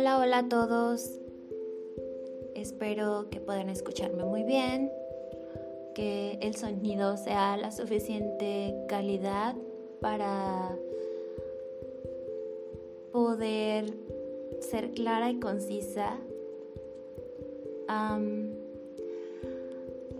Hola, 0.00 0.20
hola 0.20 0.38
a 0.38 0.48
todos. 0.48 1.10
Espero 2.54 3.30
que 3.30 3.40
puedan 3.40 3.68
escucharme 3.68 4.22
muy 4.22 4.44
bien, 4.44 4.92
que 5.96 6.38
el 6.40 6.54
sonido 6.54 7.16
sea 7.16 7.56
la 7.56 7.72
suficiente 7.72 8.76
calidad 8.88 9.56
para 10.00 10.78
poder 13.10 13.92
ser 14.60 14.92
clara 14.92 15.30
y 15.30 15.40
concisa. 15.40 16.16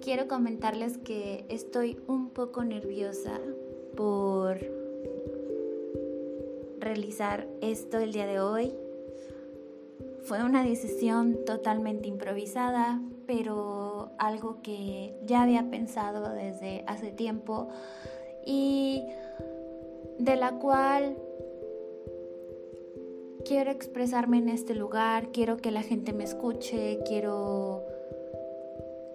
quiero 0.01 0.27
comentarles 0.27 0.99
que 0.99 1.45
estoy 1.49 2.01
un 2.09 2.31
poco 2.31 2.65
nerviosa 2.65 3.39
por 3.95 4.59
realizar 6.81 7.47
esto 7.61 7.99
el 7.99 8.13
día 8.13 8.27
de 8.27 8.41
hoy. 8.41 8.75
Fue 10.23 10.43
una 10.45 10.65
decisión 10.65 11.45
totalmente 11.45 12.09
improvisada, 12.09 13.01
pero 13.27 14.11
algo 14.19 14.61
que 14.63 15.15
ya 15.25 15.43
había 15.43 15.71
pensado 15.71 16.33
desde 16.33 16.85
hace 16.87 17.11
tiempo 17.11 17.69
y 18.45 19.05
de 20.19 20.37
la 20.37 20.53
cual 20.53 21.17
quiero 23.45 23.71
expresarme 23.71 24.39
en 24.39 24.49
este 24.49 24.75
lugar, 24.75 25.31
quiero 25.33 25.57
que 25.57 25.71
la 25.71 25.83
gente 25.83 26.13
me 26.13 26.25
escuche, 26.25 27.01
quiero 27.07 27.85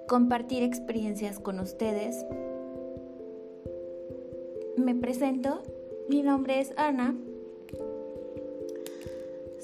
compartir 0.08 0.63
experiencias 0.63 1.39
con 1.39 1.59
ustedes. 1.59 2.25
Me 4.78 4.95
presento, 4.95 5.61
mi 6.09 6.23
nombre 6.23 6.59
es 6.59 6.73
Ana 6.78 7.16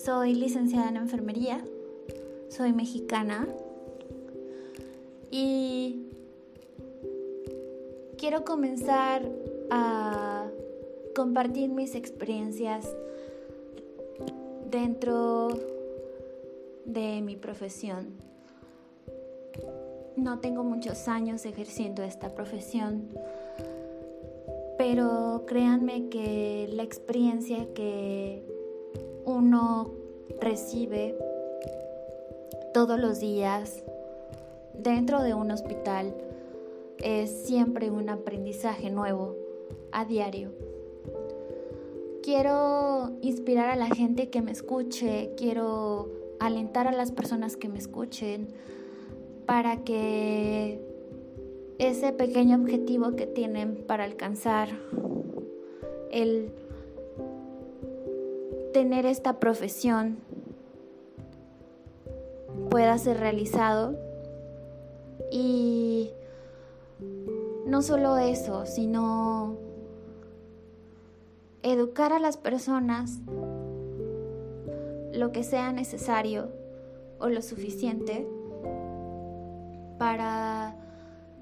soy 0.03 0.33
licenciada 0.33 0.89
en 0.89 0.97
enfermería, 0.97 1.63
soy 2.47 2.71
mexicana 2.71 3.47
y 5.29 6.03
quiero 8.17 8.45
comenzar 8.45 9.29
a 9.69 10.47
compartir 11.15 11.69
mis 11.69 11.95
experiencias 11.95 12.95
dentro 14.69 15.49
de 16.85 17.21
mi 17.21 17.35
profesión. 17.35 18.07
No 20.15 20.39
tengo 20.39 20.63
muchos 20.63 21.07
años 21.09 21.45
ejerciendo 21.45 22.03
esta 22.03 22.29
profesión, 22.29 23.09
pero 24.77 25.43
créanme 25.45 26.07
que 26.07 26.69
la 26.71 26.83
experiencia 26.83 27.73
que 27.73 28.58
uno 29.49 29.89
recibe 30.39 31.17
todos 32.71 32.99
los 32.99 33.19
días 33.19 33.83
dentro 34.75 35.23
de 35.23 35.33
un 35.33 35.49
hospital 35.49 36.13
es 36.99 37.31
siempre 37.31 37.89
un 37.89 38.09
aprendizaje 38.09 38.91
nuevo 38.91 39.35
a 39.91 40.05
diario. 40.05 40.51
Quiero 42.21 43.09
inspirar 43.21 43.71
a 43.71 43.75
la 43.75 43.87
gente 43.87 44.29
que 44.29 44.43
me 44.43 44.51
escuche, 44.51 45.31
quiero 45.35 46.09
alentar 46.39 46.87
a 46.87 46.91
las 46.91 47.11
personas 47.11 47.57
que 47.57 47.69
me 47.69 47.79
escuchen 47.79 48.49
para 49.47 49.83
que 49.83 50.79
ese 51.79 52.13
pequeño 52.13 52.55
objetivo 52.55 53.15
que 53.15 53.25
tienen 53.25 53.83
para 53.87 54.03
alcanzar 54.03 54.69
el 56.11 56.51
tener 58.73 59.05
esta 59.05 59.39
profesión 59.39 60.17
pueda 62.69 62.97
ser 62.97 63.19
realizado. 63.19 63.95
Y 65.31 66.11
no 67.65 67.81
solo 67.81 68.17
eso, 68.17 68.65
sino 68.65 69.57
educar 71.61 72.13
a 72.13 72.19
las 72.19 72.37
personas 72.37 73.19
lo 75.13 75.31
que 75.31 75.43
sea 75.43 75.71
necesario 75.71 76.49
o 77.19 77.29
lo 77.29 77.41
suficiente 77.41 78.27
para 79.97 80.75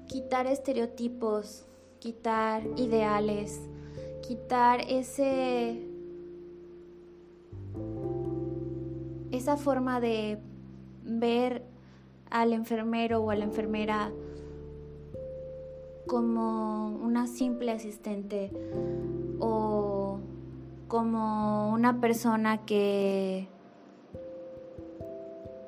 quitar 0.06 0.46
estereotipos, 0.46 1.64
quitar 2.00 2.62
ideales, 2.76 3.60
quitar 4.26 4.80
ese 4.88 5.87
esa 9.32 9.56
forma 9.56 10.00
de 10.00 10.38
ver 11.04 11.62
al 12.30 12.52
enfermero 12.52 13.22
o 13.22 13.30
a 13.30 13.36
la 13.36 13.44
enfermera 13.44 14.10
como 16.06 16.88
una 16.88 17.26
simple 17.26 17.70
asistente 17.70 18.50
o 19.38 20.18
como 20.88 21.70
una 21.70 22.00
persona 22.00 22.64
que 22.64 23.46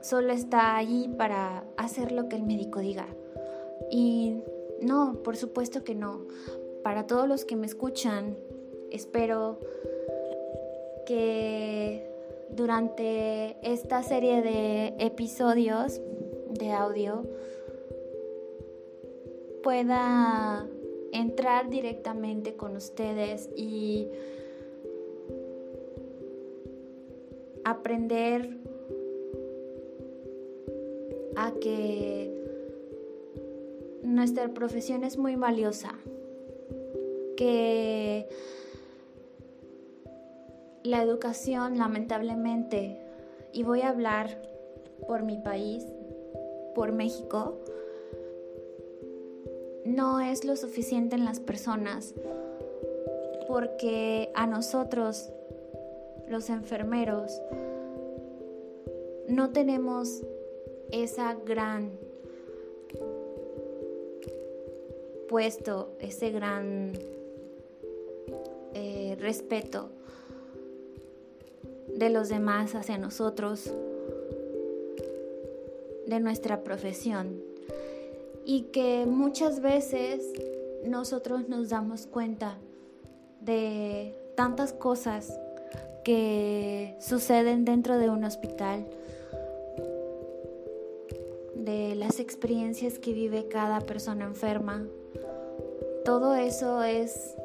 solo 0.00 0.32
está 0.32 0.76
allí 0.76 1.08
para 1.08 1.64
hacer 1.76 2.12
lo 2.12 2.28
que 2.28 2.36
el 2.36 2.42
médico 2.42 2.80
diga. 2.80 3.06
Y 3.90 4.42
no, 4.80 5.18
por 5.22 5.36
supuesto 5.36 5.84
que 5.84 5.94
no. 5.94 6.22
Para 6.82 7.06
todos 7.06 7.28
los 7.28 7.44
que 7.44 7.56
me 7.56 7.66
escuchan, 7.66 8.36
espero 8.90 9.58
que 11.06 12.09
durante 12.54 13.56
esta 13.62 14.02
serie 14.02 14.42
de 14.42 14.94
episodios 14.98 16.00
de 16.50 16.72
audio 16.72 17.24
pueda 19.62 20.66
entrar 21.12 21.68
directamente 21.70 22.54
con 22.54 22.76
ustedes 22.76 23.48
y 23.56 24.08
aprender 27.64 28.56
a 31.36 31.52
que 31.60 32.30
nuestra 34.02 34.48
profesión 34.48 35.04
es 35.04 35.16
muy 35.16 35.36
valiosa, 35.36 35.94
que 37.36 38.28
la 40.82 41.02
educación, 41.02 41.78
lamentablemente, 41.78 42.98
y 43.52 43.62
voy 43.62 43.82
a 43.82 43.90
hablar 43.90 44.40
por 45.06 45.22
mi 45.22 45.36
país, 45.36 45.84
por 46.74 46.92
México, 46.92 47.58
no 49.84 50.20
es 50.20 50.44
lo 50.44 50.56
suficiente 50.56 51.16
en 51.16 51.24
las 51.24 51.40
personas 51.40 52.14
porque 53.48 54.30
a 54.34 54.46
nosotros, 54.46 55.30
los 56.28 56.50
enfermeros, 56.50 57.42
no 59.26 59.50
tenemos 59.50 60.22
esa 60.92 61.34
gran 61.34 61.90
puesto, 65.28 65.92
ese 65.98 66.30
gran 66.30 66.92
eh, 68.74 69.16
respeto 69.18 69.90
de 72.00 72.08
los 72.08 72.30
demás 72.30 72.74
hacia 72.74 72.96
nosotros, 72.96 73.70
de 76.06 76.18
nuestra 76.18 76.64
profesión. 76.64 77.42
Y 78.46 78.62
que 78.72 79.04
muchas 79.06 79.60
veces 79.60 80.24
nosotros 80.82 81.50
nos 81.50 81.68
damos 81.68 82.06
cuenta 82.06 82.56
de 83.42 84.18
tantas 84.34 84.72
cosas 84.72 85.38
que 86.02 86.96
suceden 87.00 87.66
dentro 87.66 87.98
de 87.98 88.08
un 88.08 88.24
hospital, 88.24 88.86
de 91.54 91.94
las 91.96 92.18
experiencias 92.18 92.98
que 92.98 93.12
vive 93.12 93.46
cada 93.48 93.80
persona 93.80 94.24
enferma. 94.24 94.86
Todo 96.06 96.34
eso 96.34 96.82
es 96.82 97.36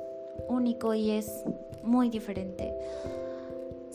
único 0.48 0.94
y 0.94 1.12
es 1.12 1.44
muy 1.84 2.10
diferente 2.10 2.74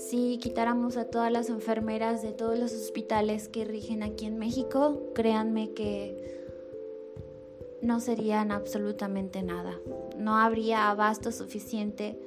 si 0.01 0.39
quitáramos 0.39 0.97
a 0.97 1.05
todas 1.05 1.31
las 1.31 1.51
enfermeras 1.51 2.23
de 2.23 2.33
todos 2.33 2.59
los 2.59 2.73
hospitales 2.73 3.49
que 3.49 3.67
rigen 3.67 4.03
aquí 4.03 4.25
en 4.25 4.39
México, 4.39 4.99
créanme 5.15 5.73
que 5.73 6.41
no 7.83 8.01
serían 8.01 8.51
absolutamente 8.51 9.43
nada. 9.43 9.79
No 10.17 10.37
habría 10.37 10.89
abasto 10.91 11.33
suficiente 11.33 12.19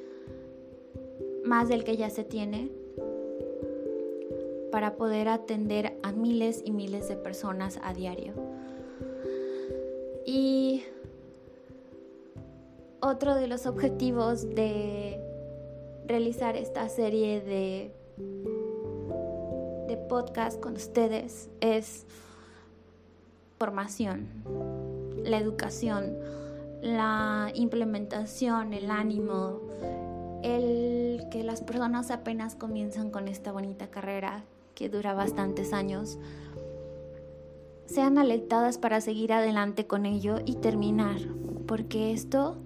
más 1.44 1.68
del 1.68 1.84
que 1.84 1.98
ya 1.98 2.12
se 2.12 2.24
tiene 2.24 2.72
para 4.72 4.96
poder 4.96 5.28
atender 5.28 5.98
a 6.04 6.12
miles 6.12 6.62
y 6.64 6.72
miles 6.72 7.08
de 7.08 7.16
personas 7.16 7.80
a 7.82 7.94
diario. 7.94 8.34
Y 10.28 10.84
otro 13.02 13.34
de 13.34 13.48
los 13.48 13.66
objetivos 13.66 14.48
de 14.54 15.23
realizar 16.08 16.56
esta 16.56 16.88
serie 16.90 17.42
de, 17.42 17.92
de 19.88 19.98
podcast 20.10 20.60
con 20.60 20.76
ustedes 20.76 21.50
es 21.62 22.06
formación, 23.58 24.28
la 25.24 25.38
educación, 25.38 26.18
la 26.82 27.52
implementación, 27.54 28.74
el 28.74 28.92
ánimo, 28.92 29.62
el 30.44 31.28
que 31.32 31.44
las 31.44 31.62
personas 31.62 32.12
apenas 32.12 32.56
comienzan 32.56 33.10
con 33.10 33.28
esta 33.28 33.52
bonita 33.52 33.88
carrera 33.88 34.44
que 34.76 34.90
dura 34.90 35.14
bastantes 35.14 35.72
años, 35.72 36.18
sean 37.86 38.18
alentadas 38.18 38.78
para 38.78 39.02
seguir 39.02 39.32
adelante 39.32 39.88
con 39.88 40.06
ello 40.06 40.40
y 40.46 40.56
terminar, 40.56 41.18
porque 41.68 42.12
esto 42.12 42.58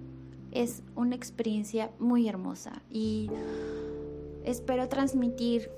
es 0.52 0.82
una 0.96 1.14
experiencia 1.14 1.90
muy 1.98 2.28
hermosa 2.28 2.82
y 2.90 3.30
espero 4.44 4.88
transmitir 4.88 5.70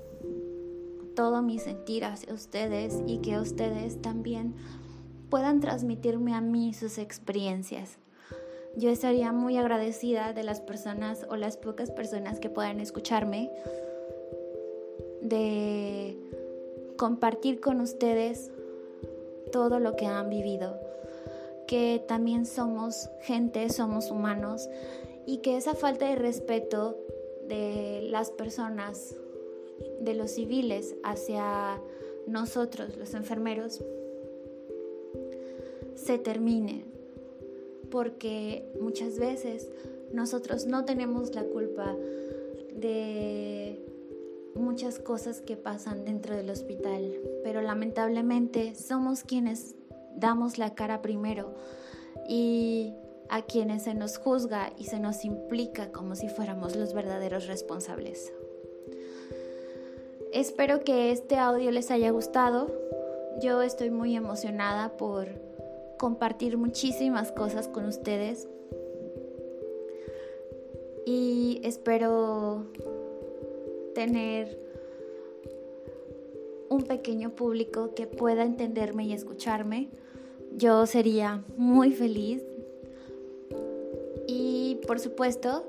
todo 1.15 1.41
mi 1.41 1.59
sentir 1.59 2.05
hacia 2.05 2.33
ustedes 2.33 3.01
y 3.05 3.17
que 3.17 3.37
ustedes 3.39 4.01
también 4.01 4.55
puedan 5.29 5.59
transmitirme 5.59 6.33
a 6.33 6.41
mí 6.41 6.73
sus 6.73 6.97
experiencias. 6.97 7.97
Yo 8.77 8.89
estaría 8.89 9.31
muy 9.33 9.57
agradecida 9.57 10.33
de 10.33 10.43
las 10.43 10.61
personas 10.61 11.25
o 11.29 11.35
las 11.35 11.57
pocas 11.57 11.91
personas 11.91 12.39
que 12.39 12.49
puedan 12.49 12.79
escucharme, 12.79 13.51
de 15.21 16.17
compartir 16.97 17.59
con 17.59 17.81
ustedes 17.81 18.51
todo 19.51 19.79
lo 19.79 19.95
que 19.95 20.05
han 20.05 20.29
vivido, 20.29 20.79
que 21.71 22.03
también 22.05 22.45
somos 22.45 23.09
gente, 23.21 23.69
somos 23.69 24.11
humanos 24.11 24.67
y 25.25 25.37
que 25.37 25.55
esa 25.55 25.73
falta 25.73 26.05
de 26.09 26.17
respeto 26.17 26.97
de 27.47 28.09
las 28.11 28.29
personas, 28.29 29.15
de 30.01 30.13
los 30.13 30.31
civiles 30.31 30.95
hacia 31.01 31.81
nosotros, 32.27 32.97
los 32.97 33.13
enfermeros, 33.13 33.81
se 35.95 36.17
termine. 36.17 36.83
Porque 37.89 38.69
muchas 38.81 39.17
veces 39.17 39.69
nosotros 40.11 40.65
no 40.65 40.83
tenemos 40.83 41.33
la 41.33 41.45
culpa 41.45 41.95
de 42.75 43.79
muchas 44.55 44.99
cosas 44.99 45.39
que 45.39 45.55
pasan 45.55 46.03
dentro 46.03 46.35
del 46.35 46.49
hospital, 46.49 47.15
pero 47.45 47.61
lamentablemente 47.61 48.75
somos 48.75 49.23
quienes 49.23 49.75
damos 50.21 50.57
la 50.57 50.73
cara 50.73 51.01
primero 51.01 51.53
y 52.29 52.93
a 53.27 53.41
quienes 53.41 53.83
se 53.83 53.93
nos 53.93 54.17
juzga 54.17 54.71
y 54.77 54.85
se 54.85 54.99
nos 54.99 55.25
implica 55.25 55.91
como 55.91 56.15
si 56.15 56.29
fuéramos 56.29 56.77
los 56.77 56.93
verdaderos 56.93 57.47
responsables. 57.47 58.31
Espero 60.31 60.85
que 60.85 61.11
este 61.11 61.35
audio 61.37 61.71
les 61.71 61.91
haya 61.91 62.09
gustado. 62.11 62.71
Yo 63.41 63.61
estoy 63.61 63.89
muy 63.89 64.15
emocionada 64.15 64.95
por 64.95 65.27
compartir 65.97 66.57
muchísimas 66.57 67.31
cosas 67.31 67.67
con 67.67 67.85
ustedes 67.85 68.47
y 71.05 71.59
espero 71.63 72.65
tener 73.93 74.57
un 76.69 76.83
pequeño 76.83 77.31
público 77.31 77.93
que 77.93 78.07
pueda 78.07 78.43
entenderme 78.43 79.05
y 79.05 79.13
escucharme. 79.13 79.89
Yo 80.57 80.85
sería 80.85 81.43
muy 81.57 81.91
feliz. 81.91 82.43
Y 84.27 84.79
por 84.87 84.99
supuesto, 84.99 85.65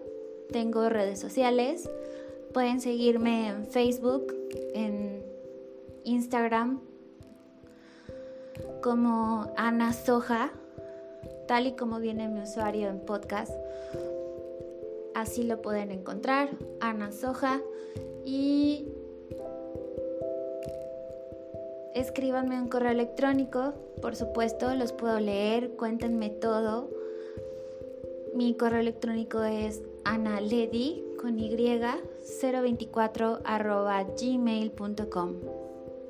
tengo 0.51 0.89
redes 0.89 1.19
sociales. 1.19 1.89
Pueden 2.53 2.81
seguirme 2.81 3.49
en 3.49 3.67
Facebook, 3.67 4.35
en 4.75 5.23
Instagram 6.05 6.81
como 8.83 9.53
Ana 9.57 9.93
Soja, 9.93 10.51
tal 11.47 11.67
y 11.67 11.73
como 11.73 12.01
viene 12.01 12.29
mi 12.29 12.41
usuario 12.41 12.89
en 12.89 13.01
podcast. 13.01 13.53
Así 15.15 15.45
lo 15.45 15.63
pueden 15.63 15.91
encontrar, 15.91 16.51
Ana 16.81 17.13
Soja. 17.13 17.61
Y 18.25 18.89
escríbanme 21.95 22.61
un 22.61 22.69
correo 22.69 22.91
electrónico, 22.91 23.75
por 24.01 24.17
supuesto, 24.17 24.75
los 24.75 24.93
puedo 24.93 25.21
leer, 25.21 25.71
cuéntenme 25.77 26.31
todo. 26.31 26.91
Mi 28.35 28.55
correo 28.55 28.81
electrónico 28.81 29.43
es 29.43 29.83
analedi 30.05 31.05
con 31.21 31.39
y 31.39 31.51
024 32.41 33.41
arroba 33.45 34.03
gmail.com. 34.05 35.35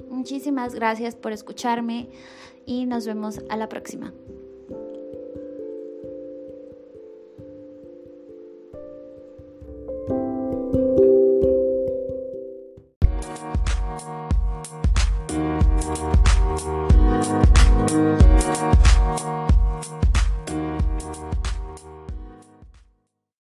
Muchísimas 0.09 0.75
gracias 0.75 1.17
por 1.17 1.33
escucharme 1.33 2.09
y 2.65 2.87
nos 2.87 3.07
vemos 3.07 3.41
a 3.49 3.57
la 3.57 3.69
próxima. 3.69 4.13